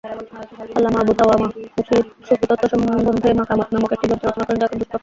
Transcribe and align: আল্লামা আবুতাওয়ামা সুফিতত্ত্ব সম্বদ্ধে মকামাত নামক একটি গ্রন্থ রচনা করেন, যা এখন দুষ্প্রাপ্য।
আল্লামা 0.77 0.99
আবুতাওয়ামা 1.03 1.47
সুফিতত্ত্ব 2.27 2.65
সম্বদ্ধে 2.71 3.29
মকামাত 3.39 3.69
নামক 3.73 3.91
একটি 3.95 4.05
গ্রন্থ 4.09 4.23
রচনা 4.25 4.45
করেন, 4.45 4.59
যা 4.59 4.65
এখন 4.67 4.77
দুষ্প্রাপ্য। 4.79 4.99